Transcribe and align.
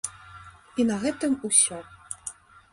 І 0.79 0.87
на 0.89 0.97
гэтым 1.05 1.37
усё. 1.51 1.79